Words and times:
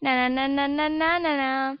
Na, 0.00 0.28
na, 0.28 0.48
na, 0.48 0.68
na, 0.68 0.88
na, 0.88 1.18
na, 1.18 1.32
na. 1.36 1.78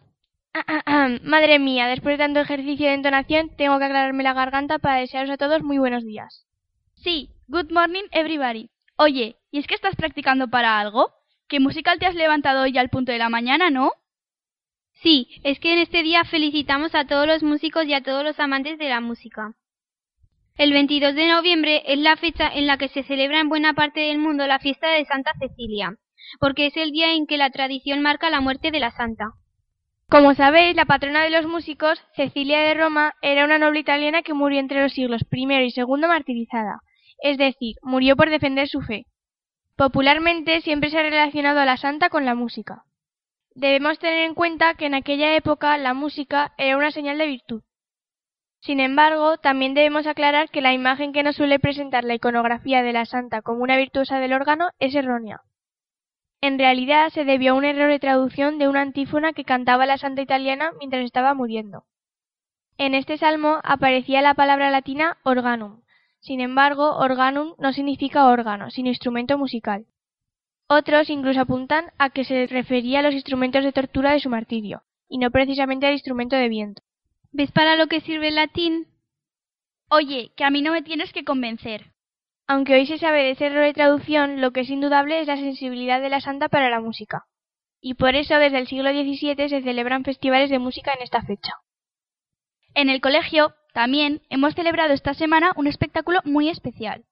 Madre 1.22 1.58
mía, 1.58 1.86
después 1.86 2.14
de 2.14 2.24
tanto 2.24 2.40
ejercicio 2.40 2.86
de 2.86 2.94
entonación, 2.94 3.54
tengo 3.56 3.78
que 3.78 3.84
aclararme 3.84 4.22
la 4.22 4.32
garganta 4.32 4.78
para 4.78 5.00
desearos 5.00 5.30
a 5.30 5.36
todos 5.36 5.62
muy 5.62 5.78
buenos 5.78 6.04
días. 6.04 6.46
Sí, 6.94 7.30
good 7.48 7.70
morning 7.70 8.04
everybody. 8.12 8.70
Oye, 8.96 9.36
¿y 9.50 9.58
es 9.58 9.66
que 9.66 9.74
estás 9.74 9.96
practicando 9.96 10.48
para 10.48 10.80
algo? 10.80 11.10
¿Qué 11.46 11.60
musical 11.60 11.98
te 11.98 12.06
has 12.06 12.14
levantado 12.14 12.62
hoy 12.62 12.76
al 12.78 12.88
punto 12.88 13.12
de 13.12 13.18
la 13.18 13.28
mañana, 13.28 13.68
no? 13.70 13.92
Sí, 15.02 15.28
es 15.44 15.60
que 15.60 15.74
en 15.74 15.80
este 15.80 16.02
día 16.02 16.24
felicitamos 16.24 16.94
a 16.94 17.06
todos 17.06 17.26
los 17.26 17.42
músicos 17.42 17.84
y 17.84 17.92
a 17.92 18.02
todos 18.02 18.24
los 18.24 18.40
amantes 18.40 18.78
de 18.78 18.88
la 18.88 19.00
música. 19.00 19.52
El 20.56 20.72
22 20.72 21.14
de 21.14 21.28
noviembre 21.28 21.82
es 21.86 21.98
la 21.98 22.16
fecha 22.16 22.48
en 22.48 22.66
la 22.66 22.78
que 22.78 22.88
se 22.88 23.02
celebra 23.02 23.40
en 23.40 23.50
buena 23.50 23.74
parte 23.74 24.00
del 24.00 24.16
mundo 24.16 24.46
la 24.46 24.58
fiesta 24.58 24.88
de 24.88 25.04
Santa 25.04 25.32
Cecilia, 25.38 25.98
porque 26.40 26.66
es 26.66 26.76
el 26.76 26.90
día 26.90 27.14
en 27.14 27.26
que 27.26 27.36
la 27.36 27.50
tradición 27.50 28.00
marca 28.00 28.30
la 28.30 28.40
muerte 28.40 28.70
de 28.70 28.80
la 28.80 28.90
santa. 28.90 29.32
Como 30.08 30.34
sabéis, 30.34 30.76
la 30.76 30.84
patrona 30.84 31.24
de 31.24 31.30
los 31.30 31.46
músicos, 31.46 32.00
Cecilia 32.14 32.60
de 32.60 32.74
Roma, 32.74 33.14
era 33.22 33.44
una 33.44 33.58
noble 33.58 33.80
italiana 33.80 34.22
que 34.22 34.34
murió 34.34 34.60
entre 34.60 34.82
los 34.82 34.92
siglos 34.92 35.22
I 35.32 35.46
y 35.52 35.72
II 35.76 36.06
martirizada, 36.06 36.80
es 37.22 37.38
decir, 37.38 37.74
murió 37.82 38.14
por 38.14 38.30
defender 38.30 38.68
su 38.68 38.82
fe. 38.82 39.06
Popularmente 39.76 40.60
siempre 40.60 40.90
se 40.90 40.98
ha 40.98 41.02
relacionado 41.02 41.60
a 41.60 41.64
la 41.64 41.76
santa 41.76 42.08
con 42.08 42.24
la 42.24 42.34
música. 42.34 42.84
Debemos 43.54 43.98
tener 43.98 44.26
en 44.26 44.34
cuenta 44.34 44.74
que 44.74 44.86
en 44.86 44.94
aquella 44.94 45.34
época 45.34 45.76
la 45.76 45.92
música 45.92 46.52
era 46.56 46.76
una 46.76 46.92
señal 46.92 47.18
de 47.18 47.26
virtud. 47.26 47.62
Sin 48.60 48.80
embargo, 48.80 49.38
también 49.38 49.74
debemos 49.74 50.06
aclarar 50.06 50.50
que 50.50 50.60
la 50.60 50.72
imagen 50.72 51.12
que 51.12 51.22
nos 51.22 51.36
suele 51.36 51.58
presentar 51.58 52.04
la 52.04 52.14
iconografía 52.14 52.82
de 52.82 52.92
la 52.92 53.06
santa 53.06 53.42
como 53.42 53.62
una 53.62 53.76
virtuosa 53.76 54.18
del 54.18 54.32
órgano 54.32 54.70
es 54.78 54.94
errónea. 54.94 55.40
En 56.46 56.60
realidad 56.60 57.10
se 57.10 57.24
debió 57.24 57.50
a 57.50 57.54
un 57.56 57.64
error 57.64 57.90
de 57.90 57.98
traducción 57.98 58.60
de 58.60 58.68
una 58.68 58.80
antífona 58.80 59.32
que 59.32 59.42
cantaba 59.42 59.84
la 59.84 59.98
santa 59.98 60.22
italiana 60.22 60.70
mientras 60.78 61.04
estaba 61.04 61.34
muriendo. 61.34 61.86
En 62.78 62.94
este 62.94 63.18
salmo 63.18 63.58
aparecía 63.64 64.22
la 64.22 64.34
palabra 64.34 64.70
latina 64.70 65.18
organum. 65.24 65.82
Sin 66.20 66.40
embargo, 66.40 66.98
organum 66.98 67.54
no 67.58 67.72
significa 67.72 68.28
órgano, 68.28 68.70
sino 68.70 68.90
instrumento 68.90 69.36
musical. 69.36 69.86
Otros 70.68 71.10
incluso 71.10 71.40
apuntan 71.40 71.86
a 71.98 72.10
que 72.10 72.22
se 72.22 72.46
refería 72.46 73.00
a 73.00 73.02
los 73.02 73.14
instrumentos 73.14 73.64
de 73.64 73.72
tortura 73.72 74.12
de 74.12 74.20
su 74.20 74.30
martirio, 74.30 74.84
y 75.08 75.18
no 75.18 75.32
precisamente 75.32 75.88
al 75.88 75.94
instrumento 75.94 76.36
de 76.36 76.48
viento. 76.48 76.80
¿Ves 77.32 77.50
para 77.50 77.74
lo 77.74 77.88
que 77.88 78.02
sirve 78.02 78.28
el 78.28 78.36
latín? 78.36 78.86
Oye, 79.90 80.30
que 80.36 80.44
a 80.44 80.50
mí 80.50 80.62
no 80.62 80.70
me 80.70 80.82
tienes 80.82 81.12
que 81.12 81.24
convencer. 81.24 81.90
Aunque 82.48 82.74
hoy 82.74 82.86
se 82.86 82.98
sabe 82.98 83.24
de 83.24 83.30
ese 83.30 83.46
error 83.46 83.64
de 83.64 83.72
traducción, 83.72 84.40
lo 84.40 84.52
que 84.52 84.60
es 84.60 84.70
indudable 84.70 85.20
es 85.20 85.26
la 85.26 85.36
sensibilidad 85.36 86.00
de 86.00 86.10
la 86.10 86.20
santa 86.20 86.48
para 86.48 86.70
la 86.70 86.80
música. 86.80 87.24
Y 87.80 87.94
por 87.94 88.14
eso 88.14 88.36
desde 88.38 88.58
el 88.58 88.68
siglo 88.68 88.90
XVII 88.90 89.48
se 89.48 89.62
celebran 89.62 90.04
festivales 90.04 90.50
de 90.50 90.60
música 90.60 90.92
en 90.92 91.02
esta 91.02 91.22
fecha. 91.22 91.54
En 92.74 92.88
el 92.88 93.00
colegio, 93.00 93.54
también, 93.74 94.22
hemos 94.30 94.54
celebrado 94.54 94.92
esta 94.94 95.14
semana 95.14 95.52
un 95.56 95.66
espectáculo 95.66 96.20
muy 96.24 96.48
especial. 96.48 97.04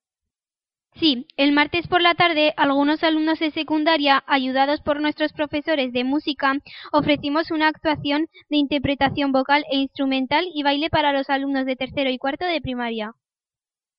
Sí, 0.94 1.26
el 1.36 1.50
martes 1.50 1.88
por 1.88 2.00
la 2.00 2.14
tarde 2.14 2.54
algunos 2.56 3.02
alumnos 3.02 3.40
de 3.40 3.50
secundaria, 3.50 4.22
ayudados 4.28 4.80
por 4.82 5.00
nuestros 5.00 5.32
profesores 5.32 5.92
de 5.92 6.04
música, 6.04 6.54
ofrecimos 6.92 7.50
una 7.50 7.66
actuación 7.66 8.28
de 8.48 8.58
interpretación 8.58 9.32
vocal 9.32 9.64
e 9.72 9.78
instrumental 9.78 10.46
y 10.54 10.62
baile 10.62 10.90
para 10.90 11.12
los 11.12 11.28
alumnos 11.28 11.66
de 11.66 11.74
tercero 11.74 12.10
y 12.10 12.18
cuarto 12.18 12.46
de 12.46 12.60
primaria. 12.60 13.14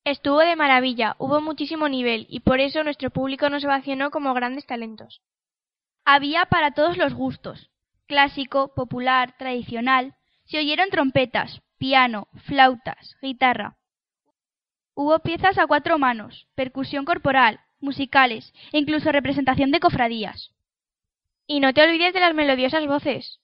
Estuvo 0.06 0.38
de 0.38 0.54
maravilla, 0.54 1.16
hubo 1.18 1.40
muchísimo 1.40 1.88
nivel 1.88 2.28
y 2.30 2.38
por 2.38 2.60
eso 2.60 2.84
nuestro 2.84 3.10
público 3.10 3.50
nos 3.50 3.64
ovacionó 3.64 4.12
como 4.12 4.34
grandes 4.34 4.64
talentos. 4.64 5.20
Había 6.04 6.46
para 6.46 6.70
todos 6.70 6.96
los 6.96 7.12
gustos, 7.12 7.72
clásico, 8.06 8.72
popular, 8.72 9.36
tradicional. 9.36 10.14
Se 10.44 10.60
oyeron 10.60 10.90
trompetas, 10.90 11.60
piano, 11.76 12.28
flautas, 12.44 13.16
guitarra. 13.20 13.78
Hubo 14.94 15.18
piezas 15.18 15.58
a 15.58 15.66
cuatro 15.66 15.98
manos, 15.98 16.46
percusión 16.54 17.04
corporal, 17.04 17.58
musicales 17.80 18.54
e 18.72 18.78
incluso 18.78 19.10
representación 19.10 19.72
de 19.72 19.80
cofradías. 19.80 20.54
Y 21.48 21.58
no 21.58 21.74
te 21.74 21.82
olvides 21.82 22.14
de 22.14 22.20
las 22.20 22.32
melodiosas 22.32 22.86
voces. 22.86 23.40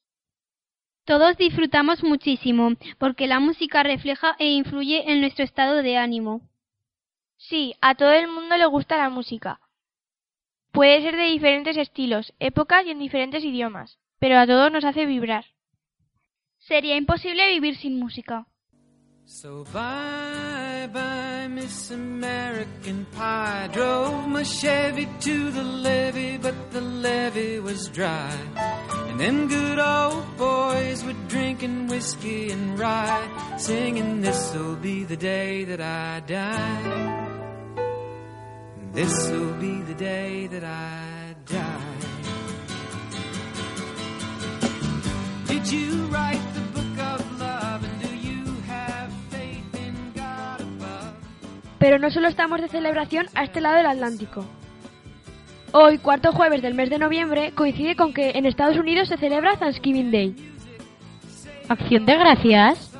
Todos 1.05 1.37
disfrutamos 1.37 2.05
muchísimo, 2.05 2.71
porque 2.99 3.27
la 3.27 3.41
música 3.41 3.83
refleja 3.83 4.37
e 4.39 4.47
influye 4.53 5.11
en 5.11 5.21
nuestro 5.21 5.43
estado 5.45 5.83
de 5.83 5.97
ánimo. 5.97 6.52
Sí, 7.49 7.75
a 7.81 7.97
todo 7.97 8.13
el 8.13 8.29
mundo 8.29 8.57
le 8.57 8.67
gusta 8.67 8.97
la 8.97 9.09
música. 9.09 9.61
Puede 10.71 11.03
ser 11.03 11.17
de 11.17 11.25
diferentes 11.25 11.77
estilos, 11.77 12.33
épocas 12.39 12.87
y 12.87 12.91
en 12.91 13.01
diferentes 13.01 13.43
idiomas, 13.43 13.99
pero 14.21 14.39
a 14.39 14.47
todos 14.47 14.71
nos 14.71 14.85
hace 14.85 15.07
vibrar. 15.07 15.45
Sería 16.59 16.97
imposible 16.97 17.49
vivir 17.49 17.77
sin 17.77 17.99
música. 17.99 18.47
So 19.25 19.65
bye 19.73 20.89
bye, 20.93 21.49
Miss 21.49 21.91
American 21.91 23.07
Pie. 23.13 23.69
Drove 23.73 24.29
my 24.29 24.45
Chevy 24.45 25.07
to 25.21 25.51
the 25.51 25.65
levee, 25.65 26.39
but 26.39 26.55
the 26.71 26.81
levee 26.81 27.59
was 27.59 27.89
dry. 27.89 28.31
And 29.09 29.19
them 29.19 29.49
good 29.49 29.79
old 29.79 30.37
boys 30.37 31.05
were 31.05 31.17
drinking 31.29 31.89
whiskey 31.89 32.53
and 32.53 32.79
rye, 32.79 33.57
singing, 33.59 34.21
This'll 34.21 34.77
be 34.77 35.05
the 35.05 35.17
day 35.17 35.65
that 35.65 35.81
I 35.81 36.21
die. 36.21 37.32
This'll 38.95 39.55
be 39.59 39.81
the 39.83 39.95
day 39.95 40.49
that 40.49 40.65
I 40.65 41.35
die. 41.47 41.63
Did 45.47 45.67
you 45.73 46.07
write 46.11 46.43
the 46.55 46.61
book 46.75 46.99
of 46.99 47.41
love? 47.41 47.73
Pero 51.83 51.99
no 51.99 52.11
solo 52.11 52.29
estamos 52.29 52.61
de 52.61 52.69
celebración 52.69 53.27
a 53.35 53.43
este 53.43 53.61
lado 53.61 53.79
del 53.79 53.87
Atlántico. 53.87 54.45
Hoy, 55.73 55.99
cuarto 55.99 56.31
jueves 56.31 56.63
del 56.63 56.75
mes 56.75 56.91
de 56.91 56.99
noviembre, 56.99 57.53
coincide 57.57 57.97
con 57.97 58.15
que 58.15 58.31
en 58.37 58.47
Estados 58.47 58.77
Unidos 58.77 59.09
se 59.09 59.17
celebra 59.17 59.57
Thanksgiving 59.57 60.13
Day. 60.13 60.37
¿Acción 61.69 62.07
de 62.07 62.17
gracias? 62.19 62.92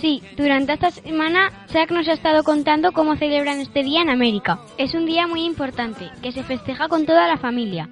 Sí, 0.00 0.22
durante 0.34 0.72
esta 0.72 0.90
semana 0.90 1.50
Chuck 1.66 1.90
nos 1.90 2.08
ha 2.08 2.14
estado 2.14 2.42
contando 2.42 2.92
cómo 2.92 3.16
celebran 3.16 3.60
este 3.60 3.82
día 3.82 4.00
en 4.00 4.08
América. 4.08 4.58
Es 4.78 4.94
un 4.94 5.04
día 5.04 5.26
muy 5.26 5.44
importante, 5.44 6.08
que 6.22 6.32
se 6.32 6.42
festeja 6.42 6.88
con 6.88 7.04
toda 7.04 7.28
la 7.28 7.36
familia. 7.36 7.90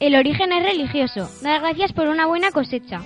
El 0.00 0.16
origen 0.16 0.50
es 0.50 0.64
religioso, 0.64 1.30
dar 1.42 1.60
gracias 1.60 1.92
por 1.92 2.08
una 2.08 2.26
buena 2.26 2.50
cosecha. 2.50 3.02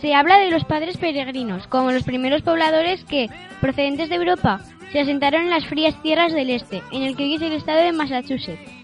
Se 0.00 0.14
habla 0.14 0.38
de 0.38 0.50
los 0.50 0.64
padres 0.64 0.98
peregrinos, 0.98 1.66
como 1.66 1.90
los 1.90 2.04
primeros 2.04 2.42
pobladores 2.42 3.04
que, 3.04 3.28
procedentes 3.60 4.08
de 4.08 4.14
Europa, 4.14 4.60
se 4.92 5.00
asentaron 5.00 5.42
en 5.42 5.50
las 5.50 5.66
frías 5.66 6.00
tierras 6.02 6.32
del 6.32 6.50
este, 6.50 6.80
en 6.92 7.02
el 7.02 7.16
que 7.16 7.24
hoy 7.24 7.34
es 7.34 7.42
el 7.42 7.52
estado 7.54 7.80
de 7.80 7.92
Massachusetts. 7.92 8.79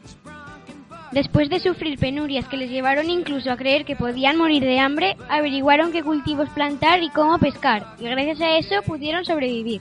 Después 1.16 1.48
de 1.48 1.60
sufrir 1.60 1.98
penurias 1.98 2.46
que 2.46 2.58
les 2.58 2.68
llevaron 2.68 3.08
incluso 3.08 3.50
a 3.50 3.56
creer 3.56 3.86
que 3.86 3.96
podían 3.96 4.36
morir 4.36 4.62
de 4.62 4.78
hambre, 4.78 5.16
averiguaron 5.30 5.90
qué 5.90 6.02
cultivos 6.02 6.50
plantar 6.50 7.02
y 7.02 7.08
cómo 7.08 7.38
pescar, 7.38 7.86
y 7.98 8.04
gracias 8.04 8.42
a 8.42 8.58
eso 8.58 8.82
pudieron 8.82 9.24
sobrevivir. 9.24 9.80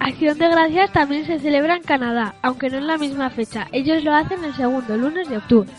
Acción 0.00 0.38
de 0.38 0.48
Gracias 0.48 0.92
también 0.92 1.24
se 1.24 1.38
celebra 1.38 1.76
en 1.76 1.84
Canadá, 1.84 2.34
aunque 2.42 2.68
no 2.68 2.78
en 2.78 2.88
la 2.88 2.98
misma 2.98 3.30
fecha. 3.30 3.68
Ellos 3.70 4.02
lo 4.02 4.12
hacen 4.12 4.42
el 4.42 4.56
segundo 4.56 4.96
lunes 4.96 5.28
de 5.28 5.36
octubre. 5.36 5.70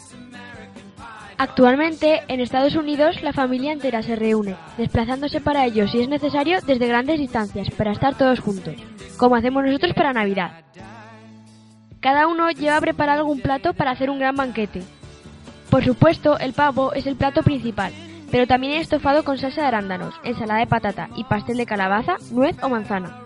Actualmente, 1.37 2.21
en 2.29 2.39
Estados 2.39 2.77
Unidos, 2.77 3.21
la 3.23 3.33
familia 3.33 3.73
entera 3.73 4.01
se 4.03 4.15
reúne, 4.15 4.55
desplazándose 4.77 5.41
para 5.41 5.65
ello, 5.65 5.85
si 5.89 5.99
es 5.99 6.07
necesario, 6.07 6.59
desde 6.65 6.87
grandes 6.87 7.19
distancias, 7.19 7.69
para 7.71 7.91
estar 7.91 8.17
todos 8.17 8.39
juntos, 8.39 8.75
como 9.17 9.35
hacemos 9.35 9.65
nosotros 9.65 9.93
para 9.93 10.13
Navidad. 10.13 10.63
Cada 11.99 12.27
uno 12.27 12.49
lleva 12.51 12.79
preparado 12.79 13.19
algún 13.19 13.41
plato 13.41 13.73
para 13.73 13.91
hacer 13.91 14.09
un 14.09 14.19
gran 14.19 14.35
banquete. 14.35 14.83
Por 15.69 15.83
supuesto, 15.83 16.38
el 16.39 16.53
pavo 16.53 16.94
es 16.94 17.07
el 17.07 17.15
plato 17.15 17.44
principal, 17.44 17.91
pero 18.31 18.47
también 18.47 18.73
hay 18.73 18.79
estofado 18.79 19.23
con 19.23 19.38
salsa 19.38 19.61
de 19.61 19.67
arándanos, 19.67 20.13
ensalada 20.23 20.59
de 20.59 20.67
patata 20.67 21.09
y 21.15 21.23
pastel 21.23 21.57
de 21.57 21.65
calabaza, 21.65 22.17
nuez 22.31 22.55
o 22.61 22.69
manzana. 22.69 23.21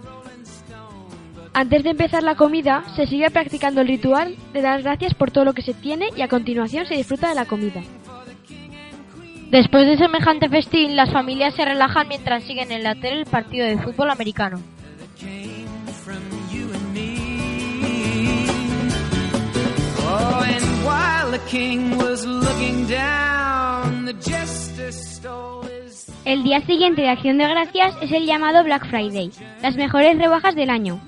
Antes 1.53 1.83
de 1.83 1.89
empezar 1.89 2.23
la 2.23 2.35
comida, 2.35 2.83
se 2.95 3.06
sigue 3.07 3.29
practicando 3.29 3.81
el 3.81 3.88
ritual 3.88 4.38
de 4.53 4.62
dar 4.62 4.81
gracias 4.81 5.13
por 5.13 5.31
todo 5.31 5.44
lo 5.44 5.53
que 5.53 5.62
se 5.62 5.73
tiene 5.73 6.07
y 6.15 6.21
a 6.21 6.29
continuación 6.29 6.85
se 6.85 6.95
disfruta 6.95 7.27
de 7.27 7.35
la 7.35 7.45
comida. 7.45 7.81
Después 9.50 9.85
de 9.85 9.97
semejante 9.97 10.47
festín, 10.47 10.95
las 10.95 11.12
familias 11.12 11.53
se 11.56 11.65
relajan 11.65 12.07
mientras 12.07 12.44
siguen 12.44 12.71
en 12.71 12.83
la 12.83 12.95
tele 12.95 13.19
el 13.19 13.25
partido 13.25 13.65
de 13.65 13.77
fútbol 13.77 14.09
americano. 14.09 14.62
El 26.25 26.44
día 26.44 26.62
siguiente 26.66 27.01
de 27.01 27.10
Acción 27.10 27.38
de 27.38 27.48
Gracias 27.48 27.95
es 28.01 28.12
el 28.12 28.25
llamado 28.25 28.63
Black 28.63 28.86
Friday, 28.89 29.31
las 29.62 29.75
mejores 29.75 30.18
rebajas 30.18 30.56
del 30.56 30.69
año. 30.69 31.00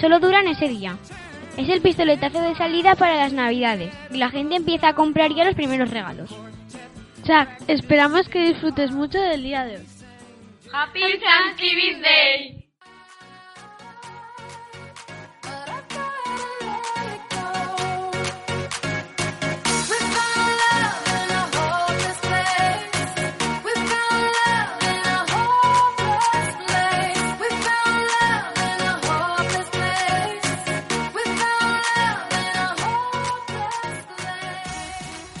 Solo 0.00 0.18
duran 0.18 0.48
ese 0.48 0.68
día. 0.68 0.96
Es 1.56 1.68
el 1.68 1.80
pistoletazo 1.80 2.40
de 2.42 2.56
salida 2.56 2.96
para 2.96 3.16
las 3.16 3.32
navidades 3.32 3.94
y 4.10 4.16
la 4.16 4.30
gente 4.30 4.56
empieza 4.56 4.88
a 4.88 4.94
comprar 4.94 5.32
ya 5.34 5.44
los 5.44 5.54
primeros 5.54 5.90
regalos. 5.90 6.30
Chuck, 7.24 7.48
esperamos 7.68 8.28
que 8.28 8.40
disfrutes 8.40 8.90
mucho 8.90 9.20
del 9.20 9.42
día 9.42 9.64
de 9.64 9.76
hoy. 9.76 9.86
Happy 10.72 11.00
Thanksgiving 11.00 12.02
Day. 12.02 12.57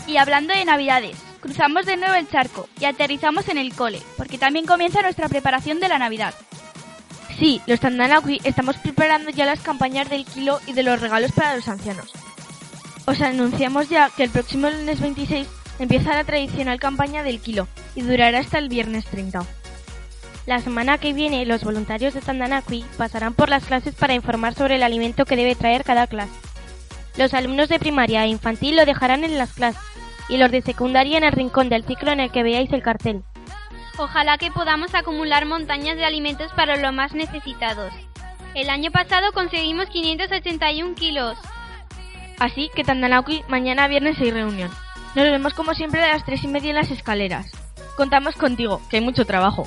Y 0.08 0.16
hablando 0.16 0.54
de 0.54 0.64
Navidades, 0.64 1.18
cruzamos 1.40 1.84
de 1.84 1.98
nuevo 1.98 2.14
el 2.14 2.30
charco 2.30 2.66
y 2.80 2.86
aterrizamos 2.86 3.46
en 3.50 3.58
el 3.58 3.74
cole, 3.74 4.00
porque 4.16 4.38
también 4.38 4.64
comienza 4.64 5.02
nuestra 5.02 5.28
preparación 5.28 5.80
de 5.80 5.88
la 5.88 5.98
Navidad. 5.98 6.32
Sí, 7.38 7.60
los 7.66 7.78
Tandanakwi 7.78 8.40
estamos 8.42 8.78
preparando 8.78 9.30
ya 9.30 9.44
las 9.44 9.60
campañas 9.60 10.08
del 10.08 10.24
kilo 10.24 10.60
y 10.66 10.72
de 10.72 10.82
los 10.82 10.98
regalos 10.98 11.32
para 11.32 11.54
los 11.54 11.68
ancianos. 11.68 12.10
Os 13.04 13.20
anunciamos 13.20 13.90
ya 13.90 14.08
que 14.08 14.24
el 14.24 14.30
próximo 14.30 14.70
lunes 14.70 14.98
26 14.98 15.46
empieza 15.78 16.14
la 16.14 16.24
tradicional 16.24 16.80
campaña 16.80 17.22
del 17.22 17.38
kilo 17.38 17.68
y 17.94 18.00
durará 18.00 18.38
hasta 18.38 18.58
el 18.58 18.70
viernes 18.70 19.04
30. 19.04 19.44
La 20.46 20.60
semana 20.60 20.96
que 20.96 21.12
viene 21.12 21.44
los 21.44 21.62
voluntarios 21.62 22.14
de 22.14 22.22
Tandanakwi 22.22 22.82
pasarán 22.96 23.34
por 23.34 23.50
las 23.50 23.66
clases 23.66 23.94
para 23.94 24.14
informar 24.14 24.54
sobre 24.54 24.76
el 24.76 24.82
alimento 24.82 25.26
que 25.26 25.36
debe 25.36 25.54
traer 25.54 25.84
cada 25.84 26.06
clase. 26.06 26.32
Los 27.18 27.34
alumnos 27.34 27.68
de 27.68 27.78
primaria 27.78 28.24
e 28.24 28.28
infantil 28.28 28.76
lo 28.76 28.86
dejarán 28.86 29.24
en 29.24 29.36
las 29.36 29.52
clases 29.52 29.87
y 30.28 30.36
los 30.36 30.50
de 30.50 30.62
secundaria 30.62 31.18
en 31.18 31.24
el 31.24 31.32
rincón 31.32 31.68
del 31.68 31.84
ciclo 31.84 32.12
en 32.12 32.20
el 32.20 32.30
que 32.30 32.42
veáis 32.42 32.72
el 32.72 32.82
cartel. 32.82 33.22
Ojalá 33.98 34.38
que 34.38 34.50
podamos 34.50 34.94
acumular 34.94 35.44
montañas 35.44 35.96
de 35.96 36.04
alimentos 36.04 36.52
para 36.52 36.76
los 36.76 36.92
más 36.92 37.14
necesitados. 37.14 37.92
El 38.54 38.70
año 38.70 38.90
pasado 38.90 39.32
conseguimos 39.32 39.88
581 39.88 40.94
kilos. 40.94 41.36
Así 42.38 42.70
que 42.74 42.84
Tandanauki, 42.84 43.42
mañana 43.48 43.88
viernes 43.88 44.20
hay 44.20 44.30
reunión. 44.30 44.70
Nos 45.14 45.24
vemos 45.24 45.54
como 45.54 45.74
siempre 45.74 46.02
a 46.02 46.12
las 46.12 46.24
tres 46.24 46.44
y 46.44 46.48
media 46.48 46.70
en 46.70 46.76
las 46.76 46.90
escaleras. 46.90 47.50
Contamos 47.96 48.36
contigo, 48.36 48.80
que 48.88 48.98
hay 48.98 49.02
mucho 49.02 49.24
trabajo. 49.24 49.66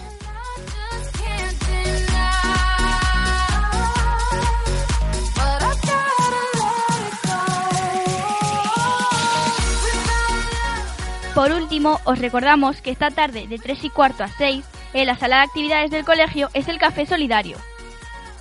Por 11.41 11.53
último, 11.53 11.99
os 12.03 12.19
recordamos 12.19 12.83
que 12.83 12.91
esta 12.91 13.09
tarde 13.09 13.47
de 13.47 13.57
3 13.57 13.85
y 13.85 13.89
cuarto 13.89 14.23
a 14.23 14.27
6, 14.27 14.63
en 14.93 15.07
la 15.07 15.15
sala 15.15 15.37
de 15.37 15.45
actividades 15.45 15.89
del 15.89 16.05
colegio, 16.05 16.49
es 16.53 16.67
el 16.67 16.77
Café 16.77 17.07
Solidario. 17.07 17.57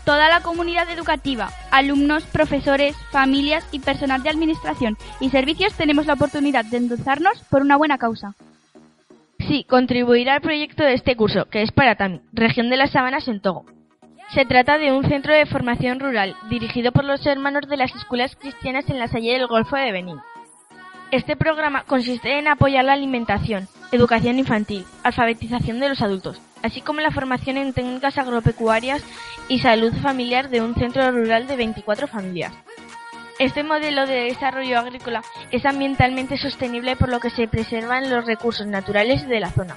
Toda 0.05 0.29
la 0.29 0.43
comunidad 0.43 0.91
educativa, 0.91 1.49
alumnos, 1.71 2.25
profesores, 2.25 2.95
familias 3.11 3.67
y 3.73 3.79
personal 3.79 4.23
de 4.23 4.29
administración 4.29 4.99
y 5.19 5.31
servicios 5.31 5.73
tenemos 5.79 6.05
la 6.05 6.13
oportunidad 6.13 6.67
de 6.67 6.77
endulzarnos 6.77 7.43
por 7.49 7.63
una 7.63 7.79
buena 7.79 7.97
causa. 7.97 8.35
Sí, 9.39 9.65
contribuirá 9.67 10.35
al 10.35 10.43
proyecto 10.43 10.85
de 10.85 10.93
este 10.93 11.17
curso, 11.17 11.47
que 11.47 11.63
es 11.63 11.73
para 11.73 11.95
Tami, 11.95 12.21
región 12.35 12.69
de 12.69 12.77
las 12.77 12.91
Sabanas 12.91 13.29
en 13.29 13.41
Togo. 13.41 13.65
Se 14.35 14.45
trata 14.45 14.77
de 14.77 14.93
un 14.93 15.09
centro 15.09 15.33
de 15.33 15.47
formación 15.47 16.01
rural 16.01 16.37
dirigido 16.51 16.93
por 16.93 17.07
los 17.07 17.25
hermanos 17.25 17.67
de 17.67 17.79
las 17.79 17.95
escuelas 17.95 18.37
cristianas 18.37 18.91
en 18.91 18.99
la 18.99 19.09
Salle 19.09 19.33
del 19.33 19.47
Golfo 19.47 19.77
de 19.77 19.91
Benín. 19.91 20.19
Este 21.11 21.35
programa 21.35 21.83
consiste 21.83 22.39
en 22.39 22.47
apoyar 22.47 22.85
la 22.85 22.93
alimentación, 22.93 23.67
educación 23.91 24.39
infantil, 24.39 24.87
alfabetización 25.03 25.81
de 25.81 25.89
los 25.89 26.03
adultos, 26.03 26.41
así 26.63 26.83
como 26.83 27.01
la 27.01 27.11
formación 27.11 27.57
en 27.57 27.73
técnicas 27.73 28.17
agropecuarias 28.17 29.03
y 29.49 29.59
salud 29.59 29.93
familiar 30.03 30.51
de 30.51 30.61
un 30.61 30.77
centro 30.77 31.11
rural 31.11 31.49
de 31.49 31.57
24 31.57 32.07
familias. 32.07 32.53
Este 33.41 33.65
modelo 33.65 34.07
de 34.07 34.25
desarrollo 34.25 34.79
agrícola 34.79 35.23
es 35.51 35.67
ambientalmente 35.67 36.39
sostenible 36.39 36.95
por 36.95 37.09
lo 37.09 37.19
que 37.19 37.31
se 37.31 37.49
preservan 37.49 38.09
los 38.09 38.25
recursos 38.25 38.69
naturales 38.69 39.27
de 39.27 39.41
la 39.41 39.51
zona. 39.51 39.77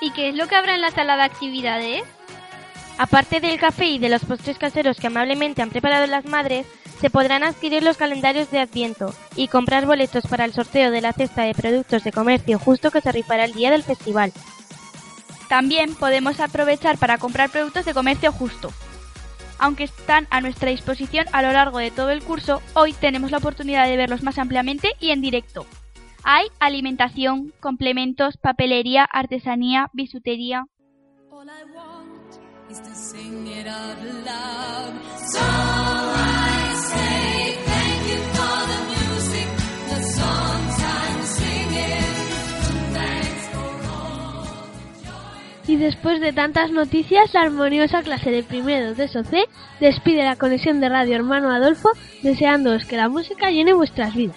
¿Y 0.00 0.10
qué 0.10 0.30
es 0.30 0.34
lo 0.34 0.48
que 0.48 0.56
habrá 0.56 0.74
en 0.74 0.80
la 0.80 0.90
sala 0.90 1.16
de 1.16 1.22
actividades? 1.22 2.02
Aparte 2.98 3.38
del 3.38 3.60
café 3.60 3.86
y 3.86 4.00
de 4.00 4.08
los 4.08 4.24
postres 4.24 4.58
caseros 4.58 4.98
que 4.98 5.06
amablemente 5.06 5.62
han 5.62 5.70
preparado 5.70 6.08
las 6.08 6.24
madres, 6.24 6.66
se 7.00 7.10
podrán 7.10 7.44
adquirir 7.44 7.82
los 7.82 7.96
calendarios 7.96 8.50
de 8.50 8.58
Adviento 8.58 9.14
y 9.36 9.48
comprar 9.48 9.86
boletos 9.86 10.26
para 10.26 10.44
el 10.44 10.52
sorteo 10.52 10.90
de 10.90 11.00
la 11.00 11.12
cesta 11.12 11.42
de 11.42 11.54
productos 11.54 12.02
de 12.04 12.12
comercio 12.12 12.58
justo 12.58 12.90
que 12.90 13.00
se 13.00 13.12
rifará 13.12 13.44
el 13.44 13.52
día 13.52 13.70
del 13.70 13.84
festival. 13.84 14.32
También 15.48 15.94
podemos 15.94 16.40
aprovechar 16.40 16.98
para 16.98 17.18
comprar 17.18 17.50
productos 17.50 17.84
de 17.84 17.94
comercio 17.94 18.32
justo. 18.32 18.72
Aunque 19.58 19.84
están 19.84 20.26
a 20.30 20.40
nuestra 20.40 20.70
disposición 20.70 21.26
a 21.32 21.42
lo 21.42 21.52
largo 21.52 21.78
de 21.78 21.90
todo 21.90 22.10
el 22.10 22.22
curso, 22.22 22.62
hoy 22.74 22.92
tenemos 22.92 23.30
la 23.30 23.38
oportunidad 23.38 23.86
de 23.86 23.96
verlos 23.96 24.22
más 24.22 24.38
ampliamente 24.38 24.90
y 25.00 25.10
en 25.10 25.20
directo. 25.20 25.66
Hay 26.24 26.46
alimentación, 26.60 27.52
complementos, 27.60 28.36
papelería, 28.36 29.04
artesanía, 29.04 29.88
bisutería. 29.92 30.66
Después 45.78 46.20
de 46.20 46.32
tantas 46.32 46.70
noticias, 46.70 47.32
la 47.34 47.42
armoniosa 47.42 48.02
clase 48.02 48.30
de 48.30 48.42
primero 48.42 48.94
de 48.94 49.08
SOC 49.08 49.48
despide 49.80 50.24
la 50.24 50.36
conexión 50.36 50.80
de 50.80 50.88
Radio 50.88 51.16
Hermano 51.16 51.50
Adolfo, 51.50 51.90
deseándoos 52.22 52.84
que 52.84 52.96
la 52.96 53.08
música 53.08 53.50
llene 53.50 53.72
vuestras 53.72 54.14
vidas. 54.14 54.36